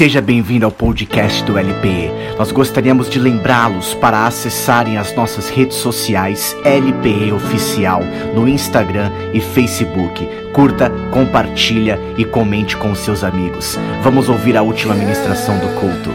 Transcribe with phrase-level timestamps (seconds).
[0.00, 2.34] Seja bem-vindo ao podcast do LPE.
[2.38, 8.00] Nós gostaríamos de lembrá-los para acessarem as nossas redes sociais LPE Oficial
[8.34, 10.26] no Instagram e Facebook.
[10.54, 13.76] Curta, compartilha e comente com seus amigos.
[14.02, 16.08] Vamos ouvir a última ministração do culto.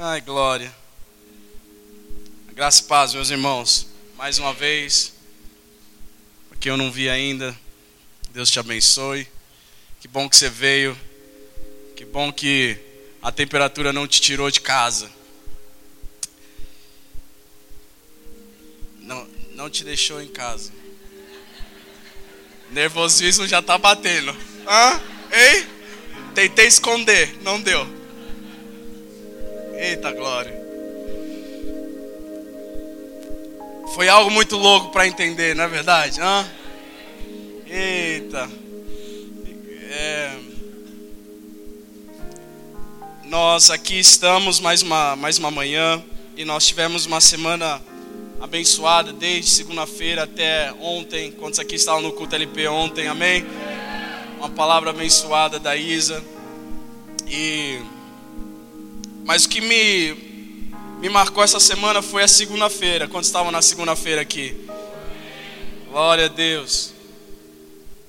[0.00, 0.72] Ai, glória.
[2.54, 3.86] Graça e paz, meus irmãos.
[4.16, 5.12] Mais uma vez,
[6.48, 7.54] porque eu não vi ainda,
[8.32, 9.28] Deus te abençoe.
[10.00, 10.96] Que bom que você veio.
[11.98, 12.78] Que bom que
[13.20, 15.10] a temperatura não te tirou de casa.
[19.00, 20.70] Não, não te deixou em casa.
[22.70, 24.30] Nervosismo já tá batendo.
[24.64, 25.00] Hã?
[25.32, 25.66] Ei?
[26.36, 27.84] Tentei esconder, não deu.
[29.74, 30.54] Eita glória.
[33.96, 36.20] Foi algo muito louco para entender, não é verdade?
[36.20, 36.48] Hã?
[37.66, 38.48] Eita.
[39.90, 40.47] É...
[43.28, 46.02] Nós aqui estamos mais uma, mais uma manhã
[46.34, 47.78] e nós tivemos uma semana
[48.40, 51.30] abençoada desde segunda-feira até ontem.
[51.32, 53.06] Quantos aqui estavam no culto LP ontem?
[53.06, 53.44] Amém?
[54.38, 56.24] Uma palavra abençoada da Isa.
[57.28, 57.82] E
[59.26, 60.14] mas o que me
[60.98, 63.06] me marcou essa semana foi a segunda-feira.
[63.06, 64.56] Quantos estavam na segunda-feira aqui?
[65.90, 66.94] Glória a Deus.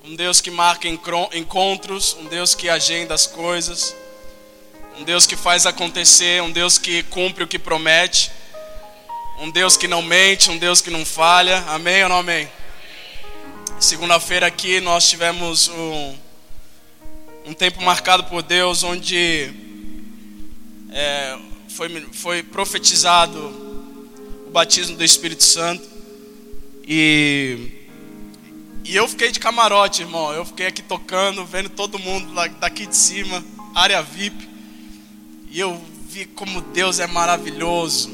[0.02, 3.94] Um Deus que marca encontros, um Deus que agenda as coisas,
[5.00, 8.30] um Deus que faz acontecer, um Deus que cumpre o que promete,
[9.38, 11.64] um Deus que não mente, um Deus que não falha.
[11.68, 12.46] Amém ou não amém?
[13.80, 16.18] Segunda-feira aqui nós tivemos um,
[17.46, 19.50] um tempo marcado por Deus onde
[20.92, 21.38] é,
[21.70, 23.38] foi, foi profetizado
[24.46, 25.88] o batismo do Espírito Santo
[26.86, 27.78] e
[28.84, 30.32] e eu fiquei de camarote, irmão.
[30.32, 33.42] Eu fiquei aqui tocando, vendo todo mundo daqui de cima,
[33.74, 34.49] área VIP.
[35.50, 38.08] E eu vi como Deus é maravilhoso.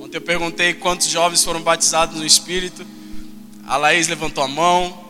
[0.00, 2.84] Ontem eu perguntei quantos jovens foram batizados no Espírito.
[3.64, 5.04] A Laís levantou a mão.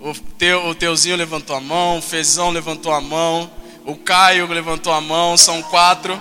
[0.00, 1.98] O, teu, o Teuzinho levantou a mão.
[1.98, 3.48] O Fezão levantou a mão.
[3.84, 5.36] O Caio levantou a mão.
[5.36, 6.20] São quatro.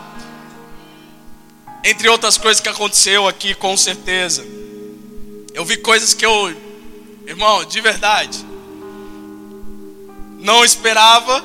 [1.83, 4.45] Entre outras coisas que aconteceu aqui, com certeza.
[5.51, 6.55] Eu vi coisas que eu
[7.25, 8.45] Irmão, de verdade.
[10.39, 11.43] Não esperava,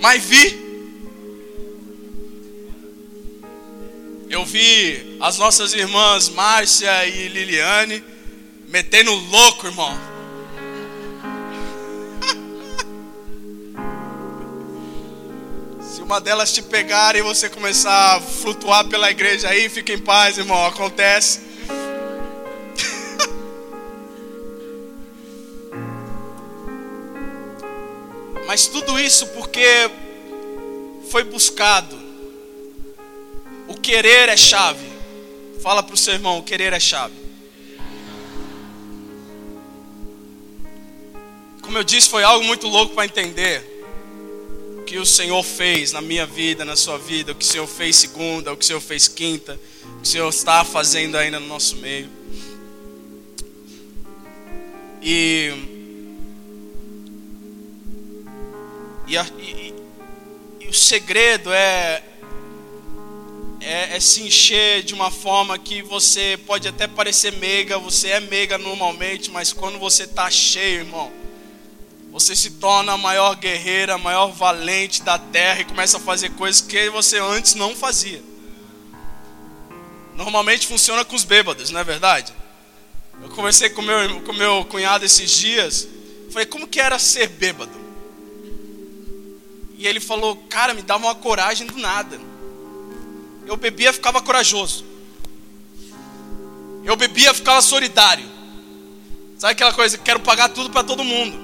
[0.00, 0.63] mas vi.
[4.34, 8.02] Eu vi as nossas irmãs Márcia e Liliane
[8.66, 9.96] metendo louco, irmão.
[15.80, 20.00] Se uma delas te pegar e você começar a flutuar pela igreja aí, fica em
[20.00, 20.66] paz, irmão.
[20.66, 21.40] Acontece.
[28.48, 29.88] Mas tudo isso porque
[31.08, 32.03] foi buscado.
[33.68, 34.86] O querer é chave.
[35.62, 37.14] Fala para o seu irmão: o querer é chave.
[41.62, 43.64] Como eu disse, foi algo muito louco para entender
[44.78, 47.66] o que o Senhor fez na minha vida, na sua vida, o que o Senhor
[47.66, 51.40] fez segunda, o que o Senhor fez quinta, o que o Senhor está fazendo ainda
[51.40, 52.10] no nosso meio.
[55.02, 55.74] E
[59.06, 59.74] E, a, e,
[60.60, 62.02] e, o segredo é,
[63.64, 68.20] é, é se encher de uma forma que você pode até parecer meiga, você é
[68.20, 71.12] meiga normalmente, mas quando você está cheio, irmão,
[72.12, 76.30] você se torna a maior guerreira, a maior valente da terra e começa a fazer
[76.30, 78.22] coisas que você antes não fazia.
[80.14, 82.32] Normalmente funciona com os bêbados, não é verdade?
[83.22, 85.88] Eu conversei com meu, com meu cunhado esses dias.
[86.30, 87.84] Falei, como que era ser bêbado?
[89.76, 92.18] E ele falou: Cara, me dava uma coragem do nada.
[93.46, 94.84] Eu bebia, ficava corajoso.
[96.84, 98.28] Eu bebia, ficava solidário.
[99.38, 99.98] Sabe aquela coisa?
[99.98, 101.38] Quero pagar tudo para todo mundo.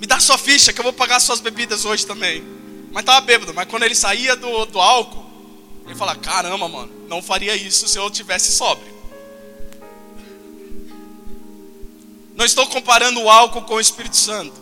[0.00, 2.42] Me dá sua ficha que eu vou pagar suas bebidas hoje também.
[2.90, 3.54] Mas tava bêbado.
[3.54, 5.24] Mas quando ele saía do, do álcool,
[5.86, 8.92] ele falava: Caramba, mano, não faria isso se eu tivesse sóbrio.
[12.34, 14.60] Não estou comparando o álcool com o Espírito Santo.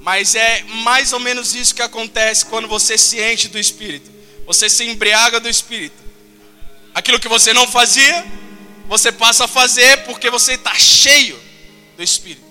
[0.00, 4.10] Mas é mais ou menos isso que acontece quando você se enche do Espírito.
[4.46, 6.02] Você se embriaga do Espírito.
[6.94, 8.24] Aquilo que você não fazia,
[8.86, 11.40] você passa a fazer porque você está cheio
[11.96, 12.44] do Espírito.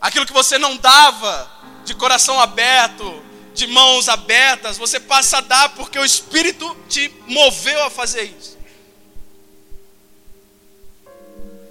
[0.00, 1.50] Aquilo que você não dava
[1.84, 3.22] de coração aberto,
[3.54, 8.58] de mãos abertas, você passa a dar porque o Espírito te moveu a fazer isso.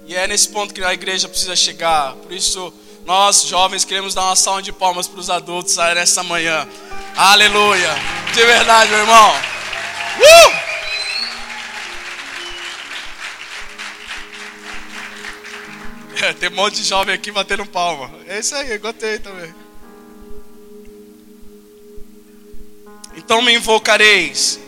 [0.06, 2.14] E é nesse ponto que a igreja precisa chegar.
[2.14, 2.72] Por isso
[3.04, 6.66] Nós, jovens, queremos dar uma salva de palmas para os adultos nessa manhã.
[7.16, 7.94] Aleluia.
[8.32, 9.32] De verdade, meu irmão.
[10.18, 10.70] Uh!
[16.22, 18.10] É, tem um monte de jovem aqui batendo palma.
[18.26, 19.52] É isso aí, gostei também.
[23.16, 24.60] Então me invocareis,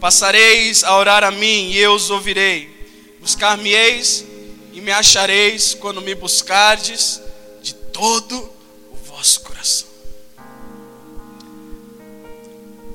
[0.00, 2.68] passareis a orar a mim e eu os ouvirei.
[3.20, 4.24] Buscar-me-eis
[4.72, 7.29] e me achareis quando me buscardes de
[7.92, 8.50] todo
[8.90, 9.88] o vosso coração.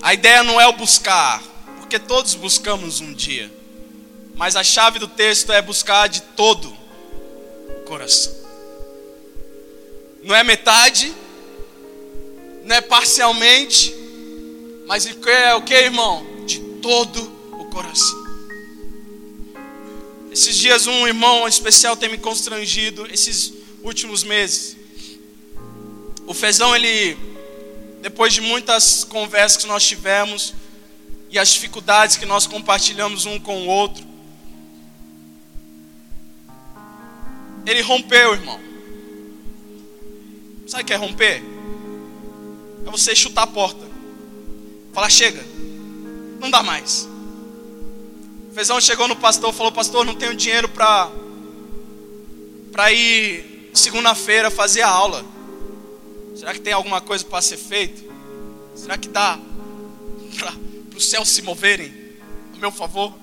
[0.02, 1.42] A ideia não é o buscar,
[1.80, 3.52] porque todos buscamos um dia.
[4.36, 6.76] Mas a chave do texto é buscar de todo
[7.70, 8.36] o coração.
[10.24, 11.14] Não é metade,
[12.64, 13.96] não é parcialmente,
[14.86, 16.46] mas é o que, irmão?
[16.46, 17.22] De todo
[17.54, 18.26] o coração.
[20.32, 24.75] Esses dias um irmão especial tem me constrangido, esses últimos meses.
[26.28, 27.18] O Fezão, ele
[28.02, 30.54] depois de muitas conversas que nós tivemos
[31.30, 34.06] e as dificuldades que nós compartilhamos um com o outro,
[37.66, 38.60] ele rompeu, irmão.
[40.68, 41.44] Sabe o que é romper?
[42.86, 43.84] É você chutar a porta.
[44.94, 45.44] Falar, chega,
[46.40, 47.08] não dá mais.
[48.52, 51.12] O Fezão chegou no pastor falou, pastor, não tenho dinheiro para
[52.72, 55.26] para ir segunda-feira fazer a aula.
[56.36, 58.14] Será que tem alguma coisa para ser feito?
[58.76, 59.40] Será que dá
[60.38, 60.54] para
[60.98, 61.94] os céus se moverem
[62.54, 63.14] a meu favor?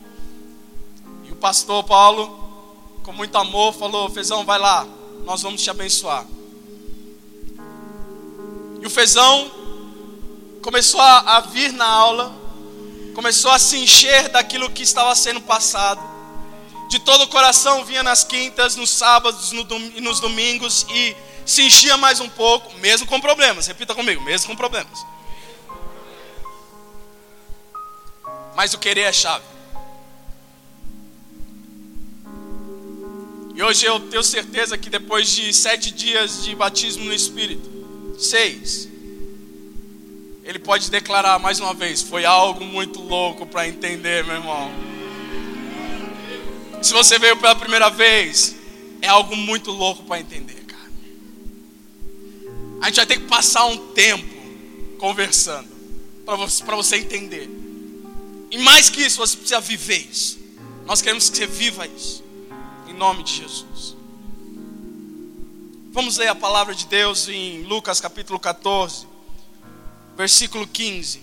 [1.29, 2.27] E o pastor Paulo,
[3.03, 4.87] com muito amor, falou: Fezão, vai lá,
[5.25, 6.27] nós vamos te abençoar.
[8.81, 9.51] E o Fezão
[10.63, 12.35] começou a, a vir na aula,
[13.15, 16.01] começou a se encher daquilo que estava sendo passado.
[16.89, 21.97] De todo o coração vinha nas quintas, nos sábados e nos domingos e se enchia
[21.97, 23.67] mais um pouco, mesmo com problemas.
[23.67, 25.05] Repita comigo, mesmo com problemas.
[28.55, 29.45] Mas o querer é chave.
[33.55, 38.89] E hoje eu tenho certeza que depois de sete dias de batismo no Espírito, seis,
[40.43, 44.71] ele pode declarar mais uma vez: foi algo muito louco para entender, meu irmão.
[46.83, 48.57] Se você veio pela primeira vez,
[49.01, 50.62] é algo muito louco para entender.
[52.83, 54.27] A gente vai ter que passar um tempo
[54.99, 55.69] conversando
[56.27, 57.49] para você, você entender.
[58.51, 60.41] E mais que isso, você precisa viver isso.
[60.85, 62.25] Nós queremos que você viva isso.
[62.89, 63.97] Em nome de Jesus.
[65.93, 69.07] Vamos ler a palavra de Deus em Lucas capítulo 14,
[70.17, 71.23] versículo 15.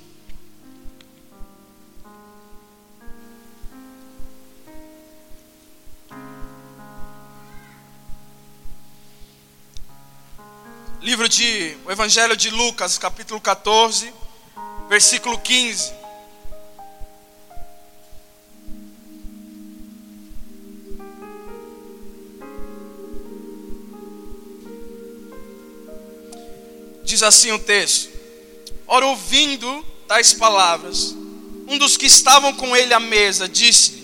[11.01, 14.11] Livro de o Evangelho de Lucas, capítulo 14,
[14.89, 15.93] versículo 15.
[27.05, 28.09] Diz assim o texto:
[28.85, 31.15] Ora, ouvindo tais palavras,
[31.65, 34.01] um dos que estavam com ele à mesa disse-lhe: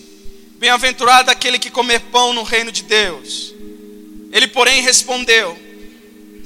[0.58, 3.54] Bem-aventurado aquele que comer pão no reino de Deus.
[4.32, 5.65] Ele, porém, respondeu: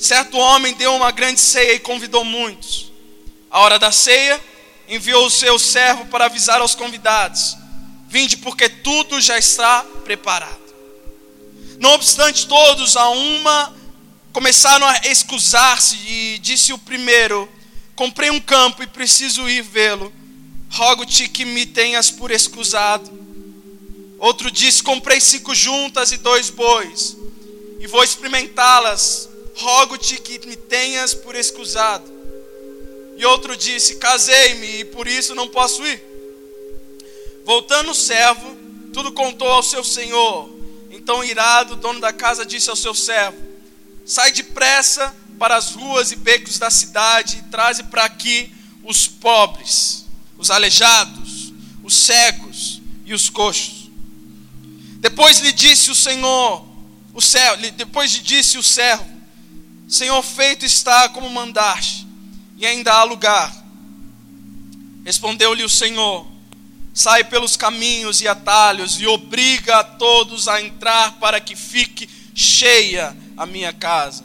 [0.00, 2.90] Certo homem deu uma grande ceia e convidou muitos.
[3.50, 4.40] A hora da ceia,
[4.88, 7.54] enviou o seu servo para avisar aos convidados:
[8.08, 10.58] Vinde, porque tudo já está preparado.
[11.78, 13.76] Não obstante, todos a uma
[14.32, 17.46] começaram a excusar-se, e disse o primeiro:
[17.94, 20.10] Comprei um campo e preciso ir vê-lo.
[20.70, 23.10] Rogo-te que me tenhas por excusado.
[24.18, 27.16] Outro disse: Comprei cinco juntas e dois bois,
[27.78, 29.29] e vou experimentá-las
[29.60, 32.10] rogo-te que me tenhas por excusado.
[33.16, 36.02] E outro disse: Casei-me e por isso não posso ir.
[37.44, 38.56] Voltando o servo,
[38.92, 40.50] tudo contou ao seu senhor.
[40.90, 43.38] Então, irado, o dono da casa disse ao seu servo:
[44.06, 48.52] Sai depressa para as ruas e becos da cidade e traze para aqui
[48.84, 51.52] os pobres, os aleijados,
[51.82, 53.90] os cegos e os coxos.
[54.98, 56.66] Depois lhe disse o Senhor,
[57.14, 59.19] o servo, depois lhe disse o servo:
[59.90, 62.06] Senhor, feito está como mandaste,
[62.56, 63.52] e ainda há lugar.
[65.04, 66.28] Respondeu-lhe o Senhor:
[66.94, 73.16] Sai pelos caminhos e atalhos e obriga a todos a entrar para que fique cheia
[73.36, 74.24] a minha casa.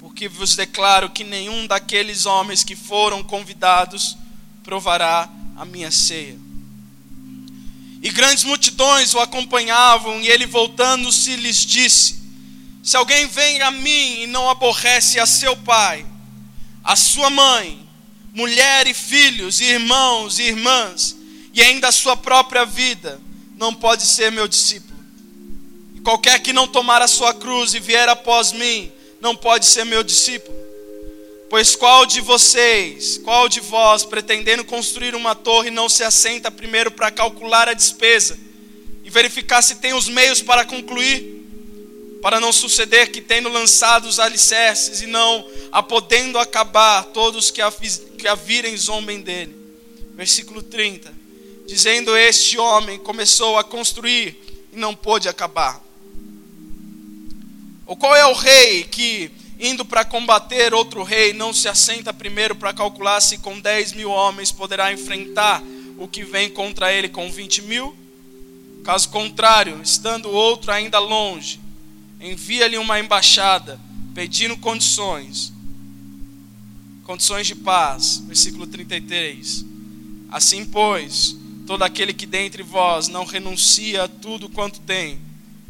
[0.00, 4.18] Porque vos declaro que nenhum daqueles homens que foram convidados
[4.62, 6.38] provará a minha ceia.
[8.02, 12.25] E grandes multidões o acompanhavam, e ele voltando-se lhes disse:
[12.86, 16.06] Se alguém vem a mim e não aborrece a seu pai,
[16.84, 17.84] a sua mãe,
[18.32, 21.16] mulher e filhos, irmãos e irmãs,
[21.52, 23.20] e ainda a sua própria vida,
[23.56, 24.96] não pode ser meu discípulo.
[25.96, 29.84] E qualquer que não tomar a sua cruz e vier após mim, não pode ser
[29.84, 30.56] meu discípulo.
[31.50, 36.92] Pois qual de vocês, qual de vós, pretendendo construir uma torre, não se assenta primeiro
[36.92, 38.38] para calcular a despesa
[39.02, 41.35] e verificar se tem os meios para concluir?
[42.22, 47.60] Para não suceder que, tendo lançado os alicerces e não a podendo acabar, todos que
[47.60, 49.54] a, que a virem zombem dele.
[50.14, 51.12] Versículo 30.
[51.66, 55.80] Dizendo: Este homem começou a construir e não pôde acabar.
[57.86, 59.30] Ou qual é o rei que,
[59.60, 64.10] indo para combater outro rei, não se assenta primeiro para calcular se com 10 mil
[64.10, 65.62] homens poderá enfrentar
[65.98, 67.96] o que vem contra ele com 20 mil?
[68.84, 71.60] Caso contrário, estando outro ainda longe,
[72.20, 73.80] envia-lhe uma embaixada
[74.14, 75.52] pedindo condições,
[77.04, 78.22] condições de paz.
[78.26, 79.64] Versículo 33.
[80.30, 85.20] Assim, pois, todo aquele que dentre vós não renuncia a tudo quanto tem,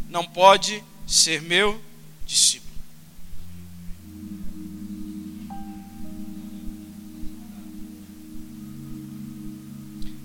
[0.08, 1.80] não pode ser meu
[2.24, 2.66] discípulo.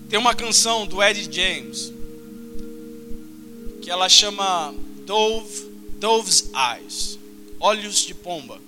[0.09, 1.93] Tem uma canção do Eddie James
[3.81, 4.75] que ela chama
[5.05, 5.70] Dove
[6.01, 7.20] Dove's Eyes,
[7.60, 8.60] olhos de pomba.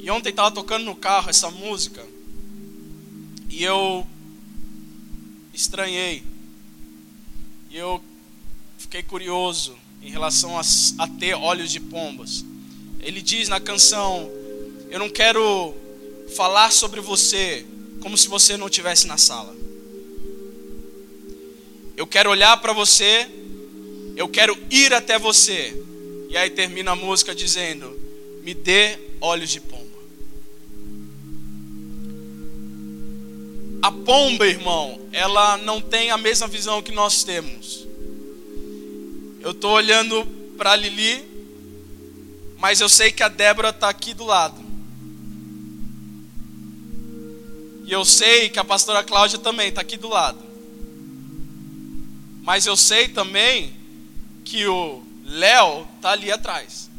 [0.00, 2.04] E ontem estava tocando no carro essa música
[3.48, 4.04] e eu
[5.54, 6.24] estranhei.
[7.70, 8.02] E eu
[8.78, 10.62] fiquei curioso em relação a,
[10.98, 12.44] a ter olhos de pombas.
[12.98, 14.28] Ele diz na canção:
[14.90, 15.72] Eu não quero
[16.34, 17.64] falar sobre você
[18.00, 19.54] como se você não estivesse na sala.
[21.96, 23.36] Eu quero olhar para você
[24.16, 25.74] eu quero ir até você.
[26.28, 27.98] E aí termina a música dizendo:
[28.42, 29.80] Me dê olhos de pomba.
[33.82, 37.86] A pomba, irmão, ela não tem a mesma visão que nós temos.
[39.40, 40.26] Eu estou olhando
[40.58, 41.24] para Lili,
[42.58, 44.60] mas eu sei que a Débora está aqui do lado.
[47.86, 50.38] E eu sei que a pastora Cláudia também está aqui do lado.
[52.42, 53.79] Mas eu sei também
[54.50, 56.90] que o Léo está ali atrás.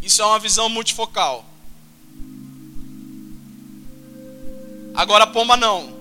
[0.00, 1.44] Isso é uma visão multifocal.
[4.94, 5.94] Agora a pomba não.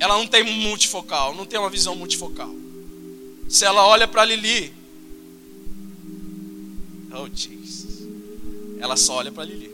[0.00, 2.50] Ela não tem multifocal, não tem uma visão multifocal.
[3.50, 4.72] Se ela olha para Lili,
[7.12, 8.02] oh Jesus,
[8.80, 9.70] ela só olha para Lili.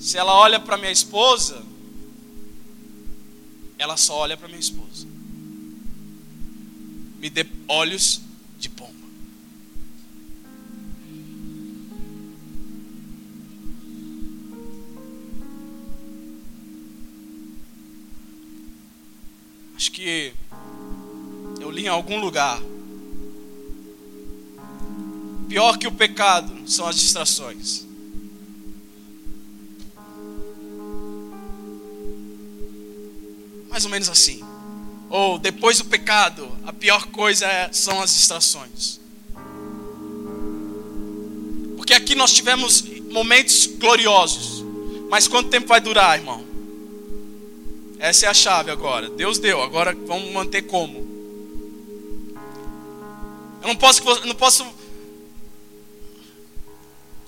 [0.00, 1.62] Se ela olha para minha esposa,
[3.78, 5.06] ela só olha para minha esposa.
[7.18, 8.20] Me dê olhos
[8.58, 8.92] de pomba.
[19.76, 20.34] Acho que
[21.60, 22.60] eu li em algum lugar.
[25.48, 27.87] Pior que o pecado são as distrações.
[33.78, 34.42] Mais ou menos assim.
[35.08, 38.98] Ou depois do pecado, a pior coisa é, são as distrações.
[41.76, 44.64] Porque aqui nós tivemos momentos gloriosos.
[45.08, 46.44] Mas quanto tempo vai durar, irmão?
[48.00, 49.08] Essa é a chave agora.
[49.10, 51.06] Deus deu, agora vamos manter como?
[53.62, 54.66] Eu não posso, não posso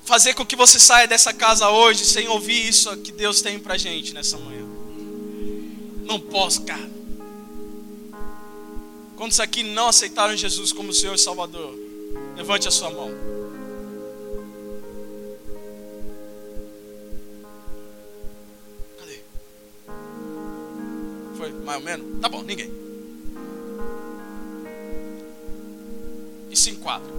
[0.05, 3.79] fazer com que você saia dessa casa hoje sem ouvir isso que Deus tem pra
[3.79, 4.60] gente nessa manhã.
[6.11, 6.91] Não posso, cara.
[9.17, 11.73] Quantos aqui não aceitaram Jesus como Senhor e Salvador?
[12.35, 13.13] Levante a sua mão.
[18.99, 19.21] Cadê?
[21.37, 22.21] Foi mais ou menos?
[22.21, 22.73] Tá bom, ninguém.
[26.51, 27.13] E se enquadra.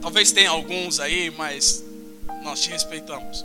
[0.00, 1.84] Talvez tenha alguns aí, mas
[2.42, 3.44] nós te respeitamos.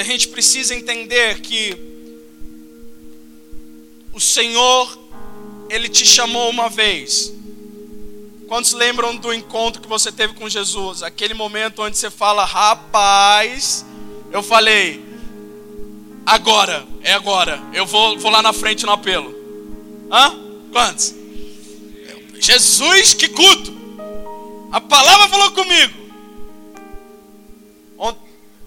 [0.00, 1.76] A gente precisa entender que
[4.14, 4.98] o Senhor,
[5.68, 7.30] Ele te chamou uma vez.
[8.48, 11.02] Quantos lembram do encontro que você teve com Jesus?
[11.02, 13.84] Aquele momento onde você fala, rapaz,
[14.32, 15.04] eu falei,
[16.24, 19.34] agora, é agora, eu vou, vou lá na frente no apelo.
[20.10, 20.34] Hã?
[20.72, 21.14] Quantos?
[22.40, 23.70] Jesus, que culto!
[24.72, 25.99] A palavra falou comigo.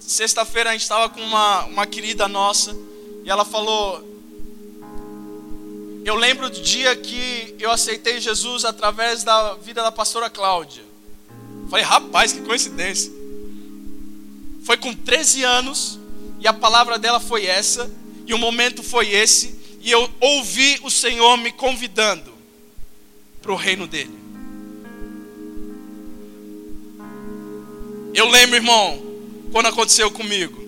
[0.08, 2.76] Sexta-feira a gente estava com uma, uma querida nossa
[3.24, 4.04] e ela falou:
[6.06, 10.84] Eu lembro do dia que eu aceitei Jesus através da vida da pastora Cláudia.
[11.70, 13.12] Falei, rapaz, que coincidência.
[14.64, 16.00] Foi com 13 anos
[16.40, 17.90] e a palavra dela foi essa,
[18.28, 22.34] e o momento foi esse, e eu ouvi o Senhor me convidando
[23.42, 24.20] para o reino dele.
[28.14, 29.13] Eu lembro, irmão,
[29.54, 30.68] quando aconteceu comigo,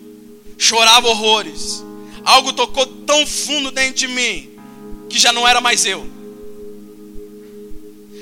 [0.59, 1.83] chorava horrores.
[2.23, 4.59] Algo tocou tão fundo dentro de mim
[5.09, 6.07] que já não era mais eu.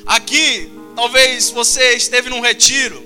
[0.05, 3.03] Aqui, talvez você esteve num retiro,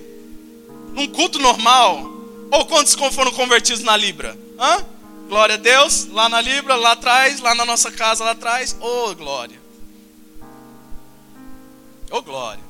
[0.94, 2.08] num culto normal,
[2.52, 4.38] ou quantos foram convertidos na Libra?
[4.60, 4.86] Hã?
[5.28, 8.78] Glória a Deus, lá na Libra, lá atrás, lá na nossa casa, lá atrás.
[8.80, 9.60] Oh, glória.
[12.12, 12.64] Oh, glória.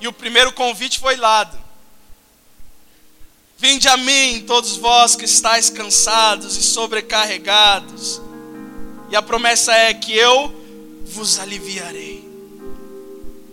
[0.00, 1.65] E o primeiro convite foi dado.
[3.58, 8.20] Vinde a mim, todos vós que estáis cansados e sobrecarregados.
[9.10, 10.54] E a promessa é que eu
[11.06, 12.22] vos aliviarei.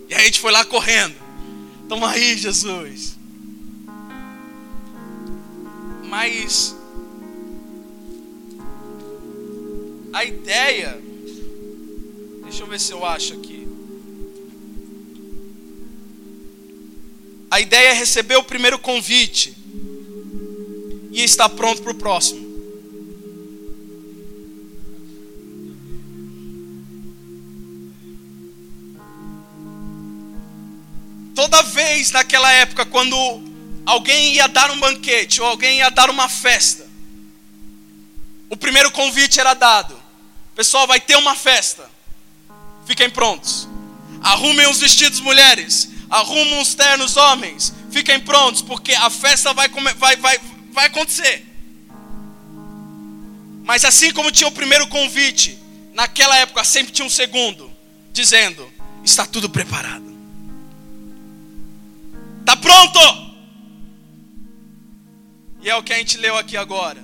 [0.08, 1.14] E a gente foi lá correndo.
[1.88, 3.16] Toma aí, Jesus.
[6.02, 6.76] Mas
[10.12, 11.00] a ideia,
[12.42, 13.66] deixa eu ver se eu acho aqui.
[17.50, 19.63] A ideia é receber o primeiro convite
[21.14, 22.44] e estar pronto para o próximo.
[31.36, 33.16] Toda vez naquela época, quando
[33.86, 36.84] alguém ia dar um banquete ou alguém ia dar uma festa,
[38.50, 39.96] o primeiro convite era dado:
[40.56, 41.88] pessoal, vai ter uma festa,
[42.86, 43.68] fiquem prontos,
[44.20, 50.16] arrumem os vestidos, mulheres, arrumem os ternos, homens, fiquem prontos, porque a festa vai, vai,
[50.16, 50.40] vai,
[50.74, 51.46] vai acontecer.
[53.64, 55.58] Mas assim como tinha o primeiro convite,
[55.94, 57.72] naquela época sempre tinha um segundo,
[58.12, 58.70] dizendo:
[59.02, 60.04] está tudo preparado.
[62.40, 62.98] Está pronto?
[65.62, 67.02] E é o que a gente leu aqui agora.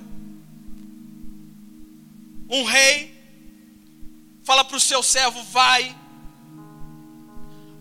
[2.47, 3.11] Um rei
[4.43, 5.95] fala para o seu servo: vai,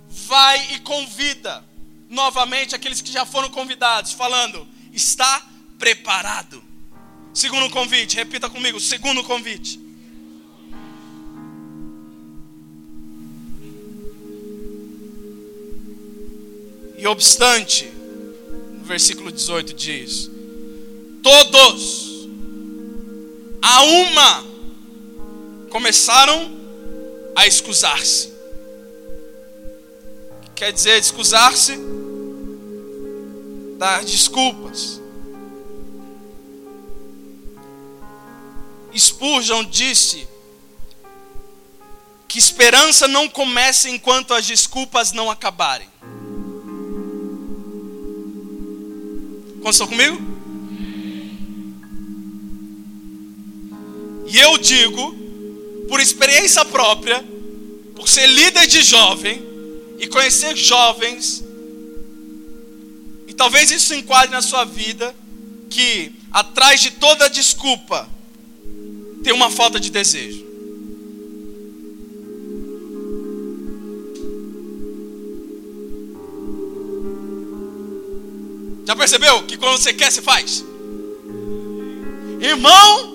[0.09, 1.63] vai e convida
[2.09, 5.50] novamente aqueles que já foram convidados, falando: está
[5.81, 6.63] preparado.
[7.33, 9.81] Segundo convite, repita comigo: segundo convite.
[16.99, 17.87] E obstante,
[18.79, 20.31] no versículo 18 diz:
[21.23, 22.29] Todos,
[23.63, 24.45] a uma,
[25.71, 26.61] começaram
[27.35, 28.31] a excusar-se.
[30.55, 31.79] Quer dizer, excusar-se,
[33.79, 35.00] dar desculpas.
[38.99, 40.27] Spurgeon disse
[42.27, 45.89] que esperança não começa enquanto as desculpas não acabarem.
[49.69, 50.19] Estão comigo?
[54.27, 55.15] E eu digo,
[55.89, 57.25] por experiência própria,
[57.95, 59.43] por ser líder de jovem
[59.99, 61.45] e conhecer jovens,
[63.27, 65.15] e talvez isso enquadre na sua vida,
[65.69, 68.09] que atrás de toda desculpa
[69.23, 70.51] tem uma falta de desejo.
[78.87, 80.65] Já percebeu que quando você quer, você faz?
[82.41, 83.15] Irmão,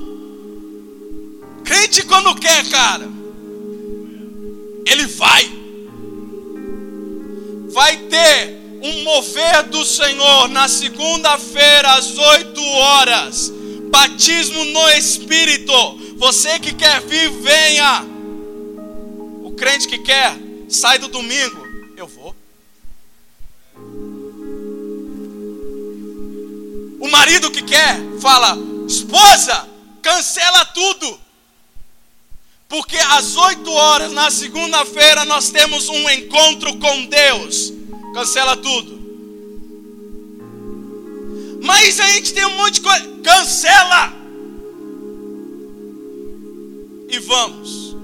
[1.66, 3.10] crente quando quer, cara,
[4.86, 5.52] ele vai.
[7.70, 13.52] Vai ter um mover do Senhor na segunda-feira às 8 horas.
[13.96, 15.72] Batismo no Espírito.
[16.18, 18.06] Você que quer vir, venha.
[19.42, 21.66] O crente que quer, sai do domingo.
[21.96, 22.36] Eu vou.
[27.00, 29.66] O marido que quer fala: esposa,
[30.02, 31.18] cancela tudo.
[32.68, 37.72] Porque às 8 horas na segunda-feira nós temos um encontro com Deus.
[38.14, 38.95] Cancela tudo.
[41.66, 43.06] Mas a gente tem um monte de coisa.
[43.24, 44.14] Cancela!
[47.10, 47.96] E vamos.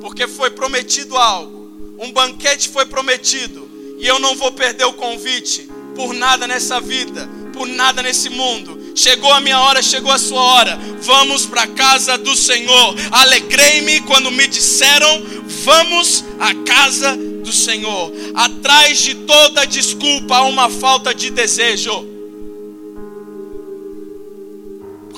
[0.00, 1.96] Porque foi prometido algo.
[1.98, 3.70] Um banquete foi prometido.
[3.98, 8.92] E eu não vou perder o convite por nada nessa vida por nada nesse mundo.
[8.94, 10.78] Chegou a minha hora, chegou a sua hora.
[11.00, 12.96] Vamos para a casa do Senhor.
[13.12, 15.22] Alegrei-me quando me disseram:
[15.64, 18.12] Vamos à casa do Senhor.
[18.34, 22.13] Atrás de toda desculpa há uma falta de desejo.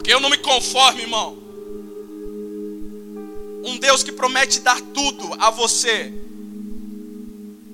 [0.07, 1.37] Porque eu não me conformo, irmão.
[3.65, 6.13] Um Deus que promete dar tudo a você,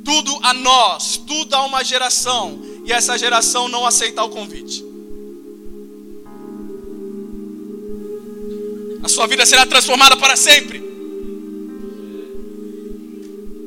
[0.03, 4.83] tudo a nós, tudo a uma geração, e essa geração não aceitar o convite.
[9.03, 10.83] A sua vida será transformada para sempre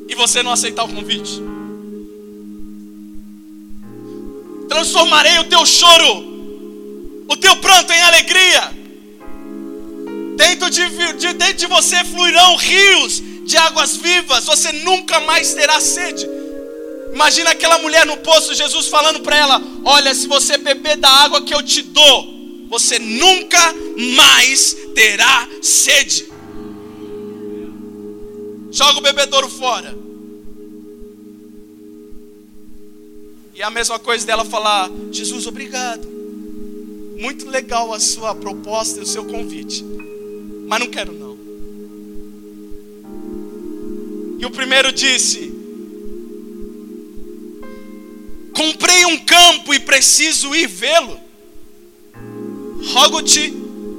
[0.08, 1.40] e você não aceitar o convite.
[4.68, 6.35] Transformarei o teu choro,
[7.28, 8.72] o teu pranto em alegria.
[10.36, 15.80] Dentro de, de, dentro de você fluirão rios de águas vivas, você nunca mais terá
[15.80, 16.28] sede.
[17.12, 21.42] Imagina aquela mulher no poço, Jesus falando para ela: Olha, se você beber da água
[21.42, 22.34] que eu te dou,
[22.68, 26.36] você nunca mais terá sede
[28.76, 29.96] joga o bebedouro fora.
[33.54, 36.15] E a mesma coisa dela falar: Jesus, obrigado.
[37.18, 39.84] Muito legal a sua proposta e o seu convite.
[40.66, 41.36] Mas não quero não.
[44.38, 45.52] E o primeiro disse:
[48.54, 51.18] Comprei um campo e preciso ir vê-lo.
[52.92, 53.52] Rogo-te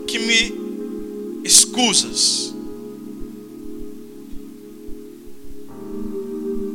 [0.08, 2.53] que me escusas.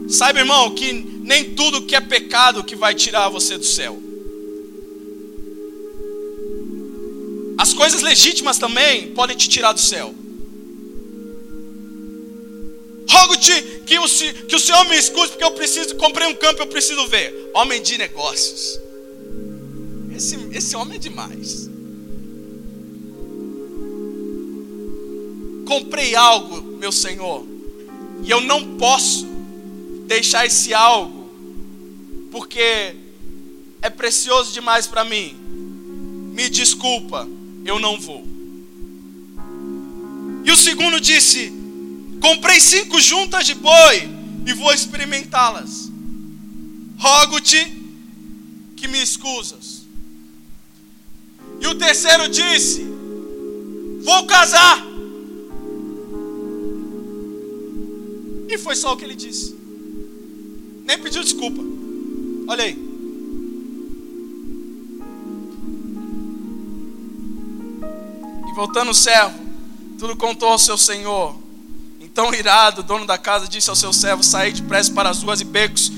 [0.09, 4.12] Saiba, irmão, que nem tudo que é pecado que vai tirar você do céu.
[7.59, 10.15] As coisas legítimas também podem te tirar do céu.
[13.09, 14.09] Rogo-te que o,
[14.49, 17.51] que o Senhor me escute, porque eu preciso, comprei um campo, eu preciso ver.
[17.55, 18.81] Homem de negócios.
[20.15, 21.69] Esse, esse homem é demais.
[25.67, 27.47] Comprei algo, meu Senhor,
[28.25, 29.27] e eu não posso
[30.07, 31.31] deixar esse algo,
[32.31, 32.95] porque
[33.81, 35.35] é precioso demais para mim.
[36.35, 37.29] Me desculpa,
[37.65, 38.27] eu não vou.
[40.45, 41.53] E o segundo disse:
[42.21, 44.09] Comprei cinco juntas de boi
[44.47, 45.91] e vou experimentá-las.
[46.99, 47.73] Rogo-te
[48.77, 49.83] que me escusas.
[51.61, 52.85] E o terceiro disse:
[54.03, 54.85] Vou casar.
[58.49, 59.57] E foi só o que ele disse.
[60.85, 61.63] Nem pediu desculpa.
[62.49, 62.92] Olha aí.
[68.53, 69.39] E voltando o servo,
[69.99, 71.35] tudo contou ao seu senhor.
[71.99, 75.41] Então, irado, o dono da casa disse ao seu servo: Saí depressa para as ruas
[75.41, 75.91] e becos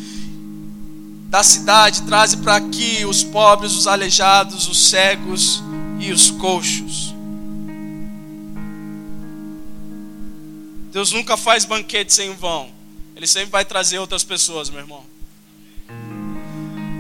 [1.29, 5.61] da cidade, traze para aqui os pobres, os aleijados, os cegos
[5.99, 7.13] e os coxos.
[10.93, 12.71] Deus nunca faz banquete sem vão.
[13.17, 15.05] Ele sempre vai trazer outras pessoas, meu irmão.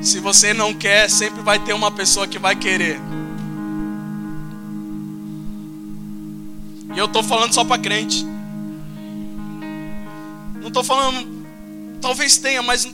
[0.03, 2.99] Se você não quer, sempre vai ter uma pessoa que vai querer.
[6.95, 8.25] E eu estou falando só para crente.
[10.61, 11.47] Não estou falando,
[12.01, 12.89] talvez tenha, mas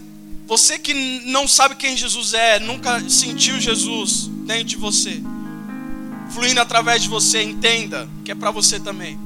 [0.47, 0.93] você que
[1.27, 5.23] não sabe quem Jesus é, nunca sentiu Jesus dentro de você,
[6.33, 9.19] fluindo através de você, entenda que é para você também.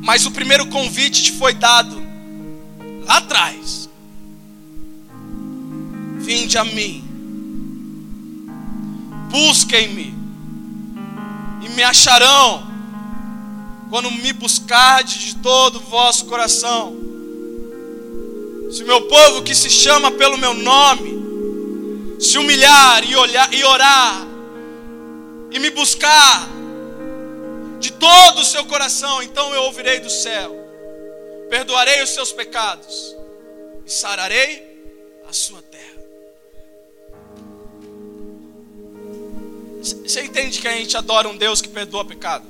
[0.00, 2.00] Mas o primeiro convite te foi dado
[3.04, 3.88] lá atrás.
[6.18, 7.04] Vinde a mim.
[9.30, 10.17] Busquem-me.
[11.78, 12.66] Me acharão.
[13.88, 16.92] Quando me buscardes de todo o vosso coração.
[18.72, 21.16] Se o meu povo que se chama pelo meu nome
[22.18, 24.26] se humilhar e, olhar, e orar
[25.52, 26.48] e me buscar
[27.78, 30.52] de todo o seu coração, então eu ouvirei do céu,
[31.48, 33.14] perdoarei os seus pecados
[33.86, 34.66] e sararei
[35.28, 35.62] a sua
[39.92, 42.46] Você entende que a gente adora um Deus que perdoa pecado?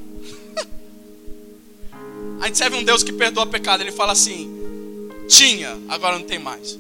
[2.41, 3.83] a gente serve um Deus que perdoa pecado.
[3.83, 4.49] Ele fala assim:
[5.29, 6.79] tinha, agora não tem mais.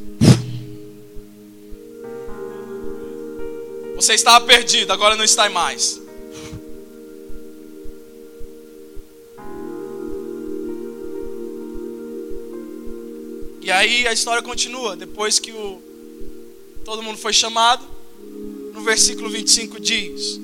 [3.96, 6.00] Você estava perdido, agora não está mais.
[13.60, 14.96] E aí a história continua.
[14.96, 15.82] Depois que o,
[16.86, 17.84] todo mundo foi chamado,
[18.72, 20.40] no versículo 25 diz: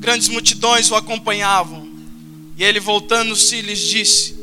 [0.00, 1.86] Grandes multidões o acompanhavam.
[2.56, 4.34] E ele, voltando-se, lhes disse: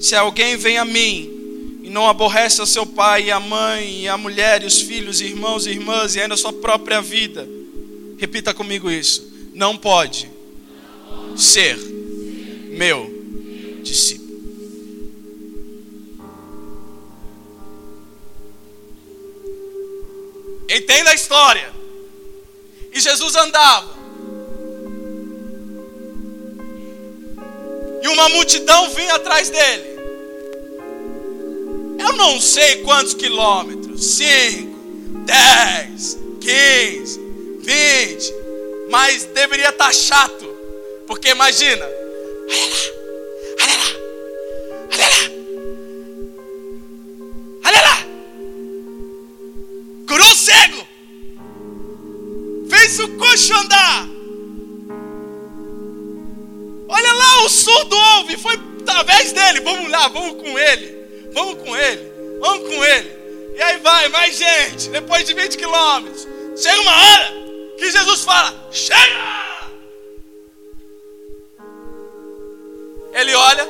[0.00, 4.08] Se alguém vem a mim e não aborrece a seu pai e a mãe, e
[4.08, 7.46] a mulher, e os filhos, e irmãos e irmãs, e ainda a sua própria vida,
[8.18, 10.30] repita comigo isso: não pode
[11.36, 11.76] ser
[12.70, 14.30] meu discípulo.
[20.68, 21.68] Entenda a história.
[22.92, 23.99] E Jesus andava
[28.02, 30.00] E uma multidão vinha atrás dele.
[31.98, 34.78] Eu não sei quantos quilômetros, cinco,
[35.26, 37.20] dez, quinze,
[37.60, 38.34] vinte,
[38.90, 40.46] mas deveria estar tá chato,
[41.06, 42.80] porque imagina, olha lá,
[43.62, 43.90] olha lá,
[44.92, 45.22] olha lá,
[47.66, 48.06] olha lá,
[50.08, 50.88] curou o cego,
[52.68, 54.08] fez o coxo andar,
[57.50, 61.00] surdo ouve, foi através dele, vamos lá, vamos com ele.
[61.32, 63.20] Vamos com ele, vamos com ele.
[63.56, 66.26] E aí vai, mais gente, depois de 20 quilômetros.
[66.56, 67.32] Chega uma hora
[67.78, 69.40] que Jesus fala: Chega!
[73.12, 73.68] Ele olha,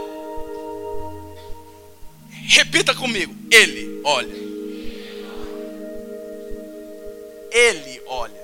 [2.48, 4.50] repita comigo: Ele olha.
[7.50, 8.40] Ele olha.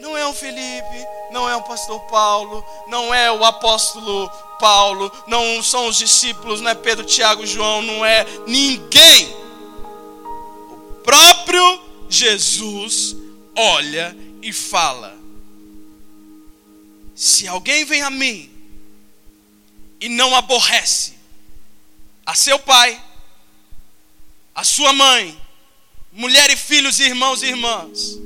[0.00, 4.30] Não é o Felipe, não é o pastor Paulo, não é o apóstolo
[4.62, 9.28] Paulo, não são os discípulos, não é Pedro, Tiago, João, não é ninguém.
[10.70, 13.16] O próprio Jesus
[13.56, 15.18] olha e fala:
[17.12, 18.48] Se alguém vem a mim
[20.00, 21.14] e não aborrece
[22.24, 23.02] a seu pai,
[24.54, 25.36] a sua mãe,
[26.12, 28.16] mulher e filhos, irmãos e irmãs,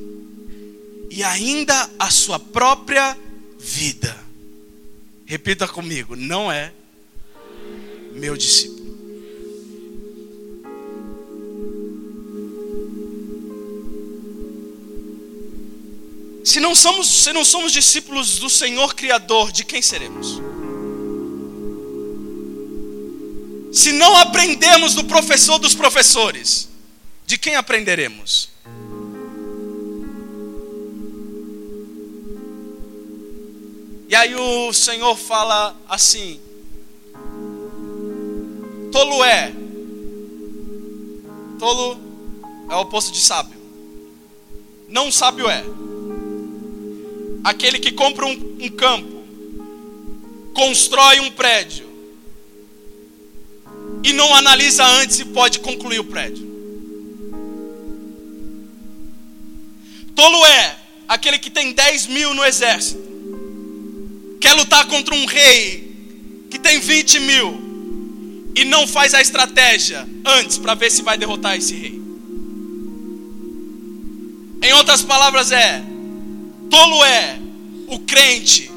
[1.10, 3.16] e ainda a sua própria
[3.58, 4.25] vida,
[5.26, 6.72] Repita comigo: não é
[8.12, 8.76] meu discípulo.
[16.44, 20.40] Se não somos, se não somos discípulos do Senhor Criador, de quem seremos?
[23.72, 26.68] Se não aprendemos do professor dos professores,
[27.26, 28.55] de quem aprenderemos?
[34.08, 36.40] E aí o Senhor fala assim:
[38.92, 39.52] Tolo é.
[41.58, 41.98] Tolo
[42.70, 43.58] é o oposto de sábio.
[44.88, 45.64] Não sábio é.
[47.42, 49.24] Aquele que compra um, um campo,
[50.54, 51.86] constrói um prédio
[54.04, 56.46] e não analisa antes se pode concluir o prédio.
[60.14, 63.15] Tolo é aquele que tem 10 mil no exército
[64.40, 65.94] quer lutar contra um rei
[66.50, 67.66] que tem 20 mil
[68.54, 72.00] e não faz a estratégia antes para ver se vai derrotar esse rei.
[74.62, 75.84] Em outras palavras, é:
[76.70, 77.38] tolo é
[77.86, 78.70] o crente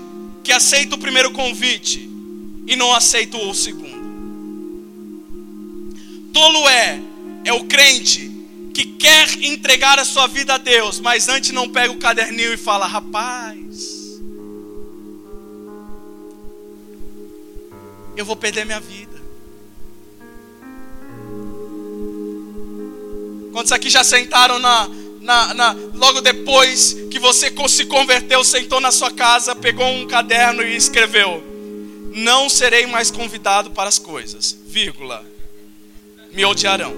[0.43, 2.09] que aceita o primeiro convite
[2.67, 3.99] e não aceita o segundo.
[6.33, 6.99] Tolo é
[7.45, 8.29] é o crente
[8.73, 12.57] que quer entregar a sua vida a Deus, mas antes não pega o caderninho e
[12.57, 13.98] fala: rapaz,
[18.15, 19.19] eu vou perder minha vida.
[23.51, 24.89] Quantos aqui já sentaram na,
[25.21, 30.63] na, na, logo depois que você se converteu, sentou na sua casa, pegou um caderno
[30.63, 31.43] e escreveu:
[32.13, 35.25] Não serei mais convidado para as coisas, vírgula,
[36.31, 36.95] me odiarão.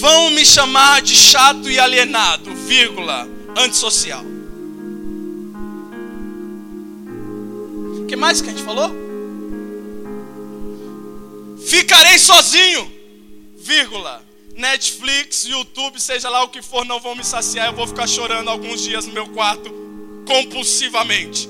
[0.00, 4.37] Vão me chamar de chato e alienado, vírgula, antissocial.
[8.08, 8.90] Que mais que a gente falou?
[11.66, 12.90] Ficarei sozinho,
[13.58, 14.26] vírgula.
[14.56, 17.66] Netflix, YouTube, seja lá o que for, não vão me saciar.
[17.66, 19.70] Eu vou ficar chorando alguns dias no meu quarto,
[20.26, 21.48] compulsivamente.